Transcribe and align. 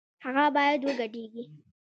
هغه 0.23 0.45
بايد 0.55 0.81
وګډېږي 0.87 1.43